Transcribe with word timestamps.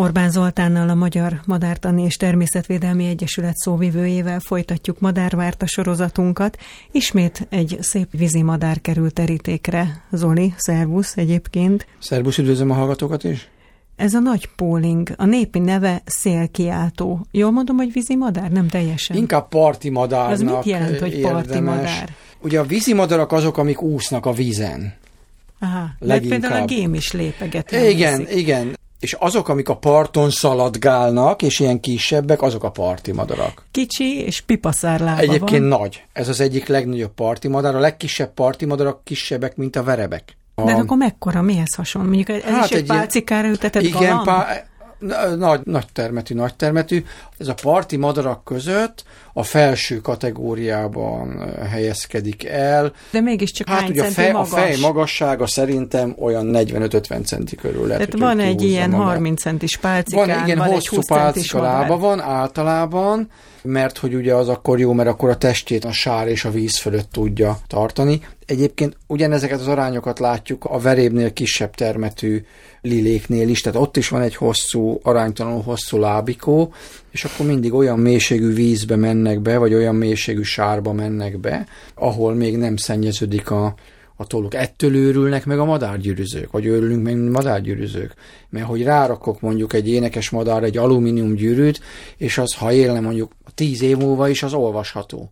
Orbán 0.00 0.30
Zoltánnal 0.30 0.88
a 0.88 0.94
Magyar 0.94 1.40
Madártani 1.46 2.02
és 2.02 2.16
Természetvédelmi 2.16 3.06
Egyesület 3.06 3.56
szóvivőjével 3.56 4.40
folytatjuk 4.40 5.00
Madárvárta 5.00 5.66
sorozatunkat. 5.66 6.58
Ismét 6.90 7.46
egy 7.50 7.76
szép 7.80 8.08
vízi 8.10 8.42
madár 8.42 8.80
került 8.80 9.14
terítékre. 9.14 10.02
Zoli, 10.10 10.54
szervusz 10.56 11.16
egyébként. 11.16 11.86
Szervusz, 11.98 12.38
üdvözlöm 12.38 12.70
a 12.70 12.74
hallgatókat 12.74 13.24
is. 13.24 13.48
Ez 13.96 14.14
a 14.14 14.18
nagy 14.18 14.48
póling, 14.56 15.14
a 15.16 15.24
népi 15.24 15.58
neve 15.58 16.02
szélkiáltó. 16.04 17.26
Jól 17.30 17.50
mondom, 17.50 17.76
hogy 17.76 17.92
vízi 17.92 18.16
madár? 18.16 18.50
Nem 18.50 18.68
teljesen. 18.68 19.16
Inkább 19.16 19.48
parti 19.48 19.90
madárnak 19.90 20.32
Az 20.32 20.40
mit 20.40 20.64
jelent, 20.64 20.98
hogy 20.98 21.20
parti 21.20 21.60
madár? 21.60 22.14
Ugye 22.38 22.58
a 22.58 22.64
vízi 22.64 22.94
madarak 22.94 23.32
azok, 23.32 23.58
amik 23.58 23.82
úsznak 23.82 24.26
a 24.26 24.32
vízen. 24.32 24.94
Aha, 25.58 25.88
Leginkább. 25.98 26.40
például 26.40 26.62
a 26.62 26.64
gém 26.64 26.94
is 26.94 27.12
lépeget. 27.12 27.72
Igen, 27.72 28.26
igen. 28.30 28.78
És 29.00 29.12
azok, 29.12 29.48
amik 29.48 29.68
a 29.68 29.76
parton 29.76 30.30
szaladgálnak, 30.30 31.42
és 31.42 31.60
ilyen 31.60 31.80
kisebbek, 31.80 32.42
azok 32.42 32.64
a 32.64 32.70
parti 32.70 33.12
madarak. 33.12 33.64
Kicsi 33.70 34.18
és 34.24 34.40
pipaszárlába 34.40 35.20
Egyébként 35.20 35.68
van. 35.68 35.80
nagy. 35.80 36.04
Ez 36.12 36.28
az 36.28 36.40
egyik 36.40 36.66
legnagyobb 36.66 37.14
parti 37.14 37.48
madár. 37.48 37.74
A 37.74 37.78
legkisebb 37.80 38.34
parti 38.34 38.64
madarak 38.64 39.04
kisebbek, 39.04 39.56
mint 39.56 39.76
a 39.76 39.82
verebek. 39.82 40.36
De 40.54 40.72
A- 40.72 40.78
akkor 40.78 40.96
mekkora? 40.96 41.42
Mihez 41.42 41.74
hasonló? 41.74 42.08
Mondjuk 42.08 42.28
ez 42.28 42.42
Hát 42.52 42.64
is 42.64 42.70
egy, 42.70 42.78
egy 42.78 42.86
pálcikára 42.86 43.48
ültetett 43.48 43.82
Igen, 43.82 44.00
galamb? 44.02 44.24
pá- 44.24 44.66
nagy, 45.36 45.60
nagy 45.64 45.86
termetű, 45.92 46.34
nagy 46.34 46.54
termetű. 46.54 47.04
Ez 47.38 47.48
a 47.48 47.54
parti 47.62 47.96
madarak 47.96 48.44
között 48.44 49.04
a 49.32 49.42
felső 49.42 49.96
kategóriában 49.96 51.40
ö, 51.40 51.64
helyezkedik 51.64 52.44
el. 52.44 52.92
De 53.10 53.20
mégiscsak 53.20 53.68
Hát 53.68 53.88
ugye 53.88 54.02
a 54.02 54.04
fej, 54.04 54.28
a 54.28 54.32
magas? 54.32 54.50
fej 54.50 54.76
magassága 54.80 55.46
szerintem 55.46 56.14
olyan 56.18 56.50
45-50 56.52 57.24
centi 57.24 57.56
körül 57.56 57.86
lehet. 57.86 58.10
Tehát 58.10 58.36
van 58.36 58.46
egy 58.46 58.62
ilyen 58.62 58.90
magát. 58.90 59.06
30 59.06 59.40
centis 59.40 59.76
pálcikán, 59.76 60.26
Van, 60.28 60.44
igen, 60.44 60.58
van 60.58 60.66
egy 60.66 60.72
hosszú 60.72 60.96
20 60.96 61.04
centis 61.04 61.50
pálcika 61.50 61.62
lába 61.62 61.98
van 61.98 62.20
általában, 62.20 63.28
mert 63.62 63.98
hogy 63.98 64.14
ugye 64.14 64.34
az 64.34 64.48
akkor 64.48 64.78
jó, 64.78 64.92
mert 64.92 65.08
akkor 65.08 65.28
a 65.28 65.36
testét 65.36 65.84
a 65.84 65.92
sár 65.92 66.28
és 66.28 66.44
a 66.44 66.50
víz 66.50 66.78
fölött 66.78 67.10
tudja 67.12 67.58
tartani. 67.66 68.20
Egyébként 68.50 68.96
ugyanezeket 69.06 69.60
az 69.60 69.66
arányokat 69.66 70.18
látjuk 70.18 70.64
a 70.64 70.78
verébnél 70.78 71.32
kisebb 71.32 71.74
termetű 71.74 72.44
liléknél 72.80 73.48
is, 73.48 73.60
tehát 73.60 73.80
ott 73.80 73.96
is 73.96 74.08
van 74.08 74.20
egy 74.20 74.34
hosszú, 74.34 75.00
aránytalanul 75.02 75.62
hosszú 75.62 75.98
lábikó, 75.98 76.72
és 77.10 77.24
akkor 77.24 77.46
mindig 77.46 77.74
olyan 77.74 77.98
mélységű 77.98 78.54
vízbe 78.54 78.96
mennek 78.96 79.40
be, 79.40 79.58
vagy 79.58 79.74
olyan 79.74 79.94
mélységű 79.94 80.42
sárba 80.42 80.92
mennek 80.92 81.38
be, 81.38 81.66
ahol 81.94 82.34
még 82.34 82.56
nem 82.56 82.76
szennyeződik 82.76 83.50
a, 83.50 83.74
a 84.16 84.26
tolluk. 84.26 84.54
Ettől 84.54 84.96
őrülnek 84.96 85.46
meg 85.46 85.58
a 85.58 85.64
madárgyűrűzők, 85.64 86.50
vagy 86.50 86.66
őrülünk 86.66 87.02
meg 87.02 87.16
madárgyűrűzők. 87.16 88.14
Mert 88.48 88.66
hogy 88.66 88.82
rárakok 88.82 89.40
mondjuk 89.40 89.72
egy 89.72 89.88
énekes 89.88 90.30
madár 90.30 90.62
egy 90.62 90.76
alumínium 90.76 91.34
gyűrűt, 91.34 91.80
és 92.16 92.38
az, 92.38 92.54
ha 92.54 92.72
élne 92.72 93.00
mondjuk 93.00 93.32
tíz 93.54 93.82
év 93.82 93.96
múlva 93.96 94.28
is, 94.28 94.42
az 94.42 94.52
olvasható. 94.52 95.30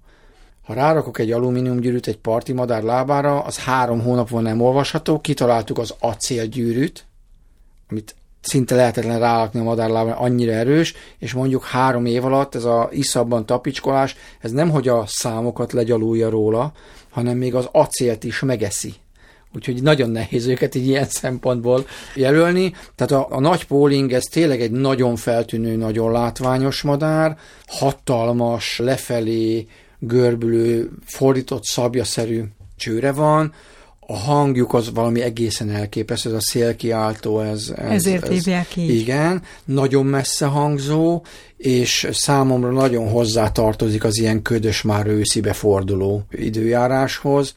Ha 0.68 0.74
rárakok 0.74 1.18
egy 1.18 1.32
alumínium 1.32 1.80
gyűrűt 1.80 2.06
egy 2.06 2.18
parti 2.18 2.52
madár 2.52 2.82
lábára, 2.82 3.40
az 3.40 3.58
három 3.58 4.00
hónap 4.00 4.28
van 4.28 4.42
nem 4.42 4.60
olvasható, 4.60 5.20
kitaláltuk 5.20 5.78
az 5.78 5.94
acélgyűrűt, 5.98 7.04
amit 7.90 8.14
szinte 8.40 8.74
lehetetlen 8.74 9.18
rárakni 9.18 9.60
a 9.60 9.62
madárlábra, 9.62 10.16
annyira 10.16 10.52
erős, 10.52 10.94
és 11.18 11.32
mondjuk 11.32 11.64
három 11.64 12.06
év 12.06 12.24
alatt 12.24 12.54
ez 12.54 12.64
a 12.64 12.88
iszabban 12.92 13.46
tapicskolás, 13.46 14.16
ez 14.40 14.50
nem 14.50 14.70
hogy 14.70 14.88
a 14.88 15.04
számokat 15.06 15.72
legyalulja 15.72 16.28
róla, 16.28 16.72
hanem 17.10 17.36
még 17.36 17.54
az 17.54 17.68
acélt 17.72 18.24
is 18.24 18.40
megeszi. 18.40 18.94
Úgyhogy 19.54 19.82
nagyon 19.82 20.10
nehéz 20.10 20.46
őket 20.46 20.74
így 20.74 20.86
ilyen 20.86 21.08
szempontból 21.08 21.86
jelölni. 22.14 22.72
Tehát 22.94 23.24
a, 23.24 23.36
a 23.36 23.40
nagy 23.40 23.66
póling, 23.66 24.12
ez 24.12 24.24
tényleg 24.24 24.60
egy 24.60 24.70
nagyon 24.70 25.16
feltűnő, 25.16 25.76
nagyon 25.76 26.12
látványos 26.12 26.82
madár, 26.82 27.38
hatalmas, 27.66 28.78
lefelé 28.78 29.66
görbülő, 29.98 30.90
fordított 31.04 31.64
szabjaszerű 31.64 32.42
csőre 32.76 33.12
van, 33.12 33.52
a 34.10 34.16
hangjuk 34.16 34.74
az 34.74 34.92
valami 34.92 35.20
egészen 35.20 35.70
elképesztő, 35.70 36.28
ez 36.28 36.34
a 36.34 36.40
szélkiáltó, 36.40 37.40
ez... 37.40 37.72
ez 37.76 37.92
Ezért 37.92 38.24
ez, 38.24 38.30
hívják 38.30 38.76
így. 38.76 38.94
Igen, 38.94 39.42
nagyon 39.64 40.06
messze 40.06 40.46
hangzó, 40.46 41.22
és 41.56 42.08
számomra 42.12 42.70
nagyon 42.70 43.08
hozzá 43.08 43.52
tartozik 43.52 44.04
az 44.04 44.18
ilyen 44.18 44.42
ködös, 44.42 44.82
már 44.82 45.06
őszibe 45.06 45.52
forduló 45.52 46.22
időjáráshoz. 46.30 47.54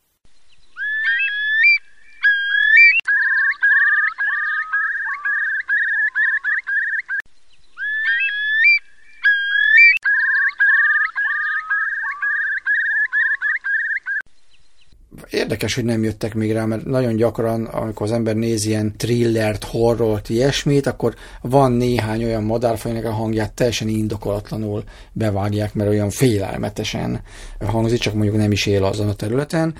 Érdekes, 15.31 15.75
hogy 15.75 15.83
nem 15.83 16.03
jöttek 16.03 16.33
még 16.33 16.51
rá, 16.51 16.65
mert 16.65 16.85
nagyon 16.85 17.15
gyakran, 17.15 17.65
amikor 17.65 18.05
az 18.05 18.11
ember 18.11 18.35
nézi 18.35 18.69
ilyen 18.69 18.97
thrillert, 18.97 19.63
horrort, 19.63 20.29
ilyesmit, 20.29 20.87
akkor 20.87 21.15
van 21.41 21.71
néhány 21.71 22.23
olyan 22.23 22.43
madárfajnak 22.43 23.05
a 23.05 23.11
hangját 23.11 23.53
teljesen 23.53 23.87
indokolatlanul 23.87 24.83
bevágják, 25.11 25.73
mert 25.73 25.89
olyan 25.89 26.09
félelmetesen 26.09 27.21
hangzik, 27.59 27.99
csak 27.99 28.13
mondjuk 28.13 28.35
nem 28.35 28.51
is 28.51 28.65
él 28.65 28.83
azon 28.83 29.07
a 29.07 29.13
területen. 29.13 29.75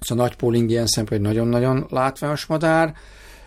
Szóval 0.00 0.26
nagy 0.26 0.36
póling 0.36 0.70
ilyen 0.70 0.86
szempontból 0.86 1.30
egy 1.30 1.34
nagyon-nagyon 1.34 1.86
látványos 1.90 2.46
madár. 2.46 2.94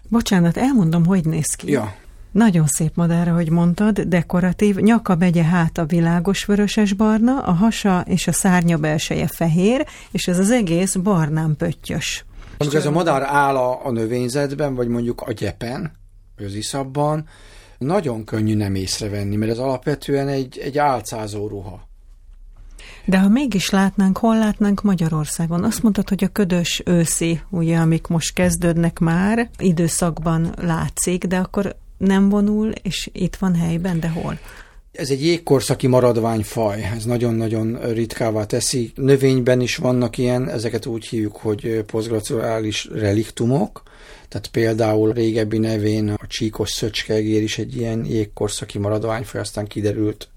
Bocsánat, 0.09 0.57
elmondom, 0.57 1.05
hogy 1.05 1.25
néz 1.25 1.55
ki. 1.55 1.71
Ja, 1.71 1.95
Nagyon 2.35 2.67
szép 2.67 2.95
madár, 2.95 3.27
ahogy 3.27 3.49
mondtad, 3.49 3.99
dekoratív, 4.01 4.75
nyaka 4.75 5.15
begye 5.15 5.43
háta 5.43 5.85
világos 5.85 6.45
vöröses-barna, 6.45 7.41
a 7.41 7.51
hasa 7.51 8.03
és 8.07 8.27
a 8.27 8.31
szárnya 8.31 8.77
belseje 8.77 9.27
fehér, 9.27 9.85
és 10.11 10.27
ez 10.27 10.39
az 10.39 10.51
egész 10.51 10.95
barnán 10.95 11.55
pöttyös. 11.57 12.25
amikor 12.57 12.75
ez 12.75 12.85
a 12.85 12.91
madár 12.91 13.21
áll 13.21 13.55
a, 13.55 13.85
a 13.85 13.91
növényzetben, 13.91 14.75
vagy 14.75 14.87
mondjuk 14.87 15.21
a 15.21 15.31
gyepen, 15.31 15.91
vagy 16.37 16.45
az 16.45 16.53
iszabban, 16.53 17.27
nagyon 17.77 18.23
könnyű 18.23 18.55
nem 18.55 18.75
észrevenni, 18.75 19.35
mert 19.35 19.51
ez 19.51 19.57
alapvetően 19.57 20.27
egy, 20.27 20.57
egy 20.57 20.77
álcázó 20.77 21.47
ruha. 21.47 21.87
De 23.05 23.19
ha 23.19 23.29
mégis 23.29 23.69
látnánk, 23.69 24.17
hol 24.17 24.37
látnánk 24.37 24.81
Magyarországon? 24.81 25.63
Azt 25.63 25.83
mondtad, 25.83 26.09
hogy 26.09 26.23
a 26.23 26.27
ködös 26.27 26.81
őszi, 26.85 27.41
ugye, 27.49 27.77
amik 27.77 28.07
most 28.07 28.33
kezdődnek 28.33 28.99
már, 28.99 29.49
időszakban 29.57 30.53
látszik, 30.57 31.25
de 31.25 31.37
akkor 31.37 31.75
nem 31.97 32.29
vonul, 32.29 32.71
és 32.81 33.09
itt 33.13 33.35
van 33.35 33.55
helyben, 33.55 33.99
de 33.99 34.09
hol? 34.09 34.39
Ez 34.91 35.09
egy 35.09 35.25
jégkorszaki 35.25 35.87
maradványfaj, 35.87 36.83
ez 36.95 37.05
nagyon-nagyon 37.05 37.93
ritkává 37.93 38.45
teszi. 38.45 38.91
Növényben 38.95 39.61
is 39.61 39.75
vannak 39.75 40.17
ilyen, 40.17 40.49
ezeket 40.49 40.85
úgy 40.85 41.05
hívjuk, 41.07 41.35
hogy 41.35 41.83
posztglaciális 41.85 42.89
reliktumok, 42.91 43.83
tehát 44.27 44.47
például 44.47 45.13
régebbi 45.13 45.57
nevén 45.57 46.09
a 46.09 46.27
csíkos 46.27 46.69
szöcskegér 46.69 47.41
is 47.41 47.57
egy 47.57 47.75
ilyen 47.75 48.05
jégkorszaki 48.05 48.77
maradványfaj, 48.77 49.41
aztán 49.41 49.67
kiderült, 49.67 50.29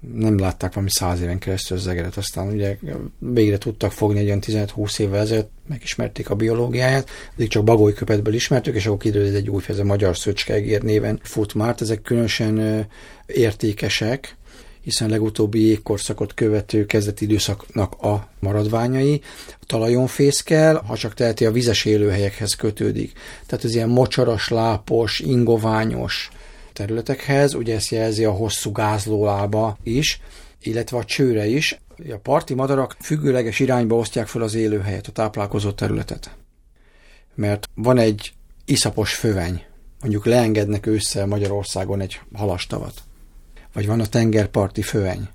nem 0.00 0.38
látták 0.38 0.72
valami 0.72 0.90
száz 0.92 1.20
éven 1.20 1.38
keresztül 1.38 1.76
az 1.76 1.86
egeret, 1.86 2.16
aztán 2.16 2.48
ugye 2.48 2.76
végre 3.18 3.58
tudtak 3.58 3.92
fogni 3.92 4.18
egy 4.18 4.26
olyan 4.26 4.42
15-20 4.46 4.98
évvel 4.98 5.20
ezelőtt, 5.20 5.50
megismerték 5.68 6.30
a 6.30 6.34
biológiáját, 6.34 7.08
addig 7.34 7.48
csak 7.48 7.64
bagolyköpetből 7.64 8.34
ismertük, 8.34 8.74
és 8.74 8.86
akkor 8.86 8.98
kiderült, 8.98 9.34
egy 9.34 9.50
új 9.50 9.62
a 9.78 9.84
magyar 9.84 10.16
szöcskegér 10.16 10.82
néven 10.82 11.20
fut 11.22 11.54
már. 11.54 11.74
Ezek 11.78 12.02
különösen 12.02 12.86
értékesek, 13.26 14.36
hiszen 14.80 15.08
legutóbbi 15.08 15.66
jégkorszakot 15.66 16.34
követő 16.34 16.86
kezdeti 16.86 17.24
időszaknak 17.24 18.02
a 18.02 18.28
maradványai. 18.38 19.20
A 19.60 19.64
talajon 19.66 20.06
fészkel, 20.06 20.82
ha 20.86 20.96
csak 20.96 21.14
teheti, 21.14 21.46
a 21.46 21.52
vizes 21.52 21.84
élőhelyekhez 21.84 22.54
kötődik. 22.54 23.12
Tehát 23.46 23.64
ez 23.64 23.74
ilyen 23.74 23.88
mocsaras, 23.88 24.48
lápos, 24.48 25.20
ingoványos 25.20 26.30
területekhez, 26.72 27.54
ugye 27.54 27.74
ezt 27.74 27.90
jelzi 27.90 28.24
a 28.24 28.30
hosszú 28.32 28.72
gázlólába 28.72 29.78
is, 29.82 30.20
illetve 30.62 30.96
a 30.96 31.04
csőre 31.04 31.46
is. 31.46 31.80
A 32.10 32.16
parti 32.22 32.54
madarak 32.54 32.96
függőleges 33.00 33.60
irányba 33.60 33.96
osztják 33.96 34.26
fel 34.26 34.42
az 34.42 34.54
élőhelyet, 34.54 35.06
a 35.06 35.12
táplálkozó 35.12 35.70
területet. 35.70 36.36
Mert 37.34 37.68
van 37.74 37.98
egy 37.98 38.32
iszapos 38.64 39.14
föveny, 39.14 39.64
mondjuk 40.00 40.26
leengednek 40.26 40.86
ősszel 40.86 41.26
Magyarországon 41.26 42.00
egy 42.00 42.20
halastavat, 42.32 43.02
vagy 43.72 43.86
van 43.86 44.00
a 44.00 44.06
tengerparti 44.06 44.82
föveny. 44.82 45.28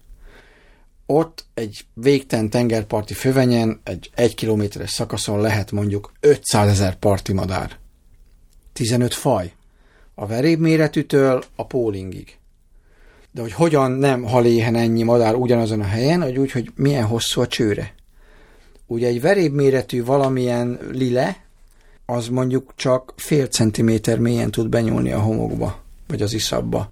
Ott 1.05 1.45
egy 1.53 1.85
végtelen 1.93 2.49
tengerparti 2.49 3.13
fövenyen, 3.13 3.79
egy 3.83 4.11
egy 4.15 4.35
kilométeres 4.35 4.89
szakaszon 4.89 5.41
lehet 5.41 5.71
mondjuk 5.71 6.11
500 6.19 6.69
ezer 6.69 6.95
parti 6.95 7.33
madár. 7.33 7.77
15 8.73 9.13
faj. 9.13 9.53
A 10.15 10.25
veréb 10.25 10.59
méretűtől 10.59 11.43
a 11.55 11.65
pólingig. 11.65 12.37
De 13.31 13.41
hogy 13.41 13.51
hogyan 13.51 13.91
nem 13.91 14.23
hal 14.23 14.45
éhen 14.45 14.75
ennyi 14.75 15.03
madár 15.03 15.35
ugyanazon 15.35 15.79
a 15.79 15.85
helyen, 15.85 16.21
hogy 16.21 16.37
úgy, 16.37 16.51
hogy 16.51 16.71
milyen 16.75 17.05
hosszú 17.05 17.41
a 17.41 17.47
csőre. 17.47 17.93
Ugye 18.87 19.07
egy 19.07 19.21
veréb 19.21 19.53
méretű 19.53 20.03
valamilyen 20.03 20.79
lile, 20.91 21.37
az 22.05 22.27
mondjuk 22.27 22.73
csak 22.75 23.13
fél 23.15 23.47
centiméter 23.47 24.19
mélyen 24.19 24.51
tud 24.51 24.69
benyúlni 24.69 25.11
a 25.11 25.19
homokba. 25.19 25.83
vagy 26.07 26.21
az 26.21 26.33
iszabba 26.33 26.91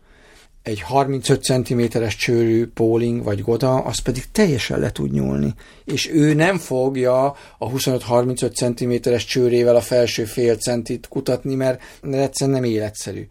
egy 0.63 0.81
35 0.81 1.43
cm-es 1.43 2.15
csőrű 2.15 2.67
póling 2.67 3.23
vagy 3.23 3.41
goda, 3.41 3.75
az 3.75 3.99
pedig 3.99 4.23
teljesen 4.31 4.79
le 4.79 4.91
tud 4.91 5.11
nyúlni. 5.11 5.53
És 5.85 6.09
ő 6.09 6.33
nem 6.33 6.57
fogja 6.57 7.25
a 7.57 7.69
25-35 7.69 9.01
cm-es 9.03 9.25
csőrével 9.25 9.75
a 9.75 9.81
felső 9.81 10.25
fél 10.25 10.55
centit 10.55 11.07
kutatni, 11.07 11.55
mert 11.55 11.81
egyszerűen 12.01 12.61
nem 12.61 12.69
életszerű. 12.69 13.27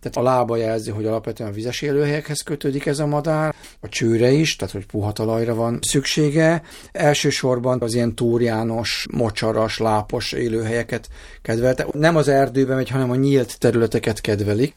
Tehát 0.00 0.16
a 0.16 0.32
lába 0.32 0.56
jelzi, 0.56 0.90
hogy 0.90 1.06
alapvetően 1.06 1.52
vizes 1.52 1.82
élőhelyekhez 1.82 2.40
kötődik 2.40 2.86
ez 2.86 2.98
a 2.98 3.06
madár, 3.06 3.54
a 3.80 3.88
csőre 3.88 4.30
is, 4.30 4.56
tehát 4.56 4.74
hogy 4.74 4.86
puha 4.86 5.12
talajra 5.12 5.54
van 5.54 5.78
szüksége. 5.82 6.62
Elsősorban 6.92 7.80
az 7.80 7.94
ilyen 7.94 8.14
túrjános, 8.14 9.06
mocsaras, 9.12 9.78
lápos 9.78 10.32
élőhelyeket 10.32 11.08
kedvelte. 11.42 11.86
Nem 11.92 12.16
az 12.16 12.28
erdőbe 12.28 12.74
megy, 12.74 12.88
hanem 12.88 13.10
a 13.10 13.14
nyílt 13.14 13.58
területeket 13.58 14.20
kedvelik 14.20 14.74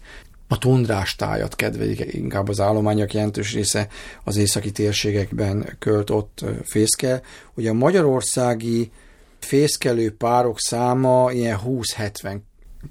a 0.51 0.57
tundrás 0.57 1.15
tájat 1.15 1.55
kedvelik, 1.55 2.13
inkább 2.13 2.47
az 2.47 2.59
állományok 2.59 3.13
jelentős 3.13 3.53
része 3.53 3.87
az 4.23 4.37
északi 4.37 4.71
térségekben 4.71 5.75
költ 5.79 6.09
ott 6.09 6.45
fészkel. 6.63 7.21
Ugye 7.53 7.69
a 7.69 7.73
magyarországi 7.73 8.91
fészkelő 9.39 10.15
párok 10.15 10.59
száma 10.59 11.31
ilyen 11.31 11.59
20-70 11.65 12.37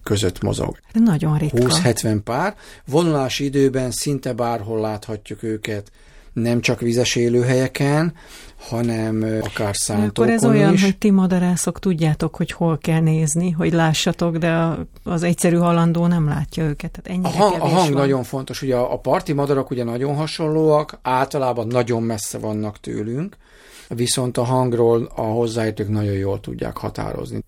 között 0.03 0.43
mozog. 0.43 0.79
Nagyon 0.93 1.39
ritka. 1.39 1.59
20-70 1.59 2.21
pár. 2.25 2.57
Vonulási 2.87 3.45
időben 3.45 3.91
szinte 3.91 4.33
bárhol 4.33 4.81
láthatjuk 4.81 5.43
őket, 5.43 5.91
nem 6.39 6.61
csak 6.61 6.81
vizes 6.81 7.17
élőhelyeken, 7.17 8.13
hanem 8.59 9.41
akár 9.41 9.77
szántókon 9.77 10.09
Akkor 10.09 10.31
ez 10.31 10.45
olyan, 10.45 10.73
is. 10.73 10.83
hogy 10.83 10.99
ti 10.99 11.11
madarászok 11.11 11.79
tudjátok, 11.79 12.37
hogy 12.37 12.53
hol 12.53 12.79
kell 12.79 13.01
nézni, 13.01 13.51
hogy 13.51 13.73
lássatok, 13.73 14.37
de 14.37 14.77
az 15.05 15.23
egyszerű 15.23 15.57
halandó 15.57 16.07
nem 16.07 16.29
látja 16.29 16.65
őket. 16.65 17.01
Tehát 17.03 17.25
a 17.25 17.29
hang, 17.29 17.55
a 17.55 17.67
hang 17.67 17.93
van. 17.93 18.01
nagyon 18.01 18.23
fontos. 18.23 18.63
Ugye 18.63 18.77
a 18.77 18.99
parti 18.99 19.33
madarak 19.33 19.71
ugye 19.71 19.85
nagyon 19.85 20.15
hasonlóak, 20.15 20.99
általában 21.03 21.67
nagyon 21.67 22.03
messze 22.03 22.39
vannak 22.39 22.81
tőlünk, 22.81 23.37
viszont 23.89 24.37
a 24.37 24.43
hangról 24.45 25.13
a 25.15 25.23
hozzáértők 25.23 25.89
nagyon 25.89 26.15
jól 26.15 26.41
tudják 26.41 26.77
határozni 26.77 27.45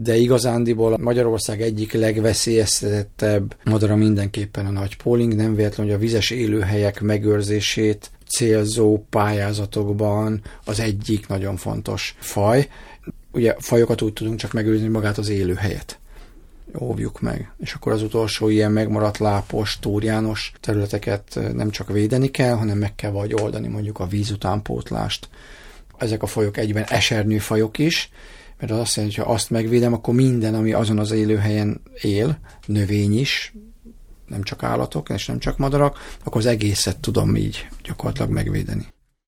de 0.00 0.16
igazándiból 0.16 0.98
Magyarország 1.00 1.62
egyik 1.62 1.92
legveszélyeztetettebb 1.92 3.56
madara 3.64 3.96
mindenképpen 3.96 4.66
a 4.66 4.70
nagy 4.70 4.96
póling, 4.96 5.34
nem 5.34 5.54
véletlen, 5.54 5.86
hogy 5.86 5.94
a 5.94 5.98
vizes 5.98 6.30
élőhelyek 6.30 7.00
megőrzését 7.00 8.10
célzó 8.28 9.04
pályázatokban 9.10 10.42
az 10.64 10.80
egyik 10.80 11.26
nagyon 11.26 11.56
fontos 11.56 12.16
faj. 12.18 12.68
Ugye 13.32 13.54
fajokat 13.58 14.02
úgy 14.02 14.12
tudunk 14.12 14.38
csak 14.38 14.52
megőrizni 14.52 14.88
magát 14.88 15.18
az 15.18 15.28
élőhelyet 15.28 15.98
óvjuk 16.80 17.20
meg. 17.20 17.52
És 17.58 17.72
akkor 17.72 17.92
az 17.92 18.02
utolsó 18.02 18.48
ilyen 18.48 18.72
megmaradt 18.72 19.18
lápos, 19.18 19.78
túrjános 19.78 20.52
területeket 20.60 21.38
nem 21.54 21.70
csak 21.70 21.92
védeni 21.92 22.30
kell, 22.30 22.54
hanem 22.54 22.78
meg 22.78 22.94
kell 22.94 23.10
vagy 23.10 23.34
oldani 23.34 23.68
mondjuk 23.68 23.98
a 23.98 24.06
víz 24.06 24.30
utánpótlást. 24.30 25.28
Ezek 25.98 26.22
a 26.22 26.26
fajok 26.26 26.56
egyben 26.56 26.84
esernyő 26.84 27.38
fajok 27.38 27.78
is, 27.78 28.10
mert 28.58 28.72
az 28.72 28.78
azt 28.78 28.96
jelenti, 28.96 29.16
hogy 29.16 29.26
ha 29.26 29.32
azt 29.32 29.50
megvédem, 29.50 29.92
akkor 29.92 30.14
minden, 30.14 30.54
ami 30.54 30.72
azon 30.72 30.98
az 30.98 31.10
élőhelyen 31.10 31.80
él, 32.00 32.38
növény 32.66 33.18
is, 33.18 33.54
nem 34.28 34.42
csak 34.42 34.62
állatok, 34.62 35.08
és 35.08 35.26
nem 35.26 35.38
csak 35.38 35.58
madarak, 35.58 35.98
akkor 36.24 36.40
az 36.40 36.46
egészet 36.46 37.00
tudom 37.00 37.36
így 37.36 37.68
gyakorlatilag 37.82 38.30
megvédeni. 38.30 38.86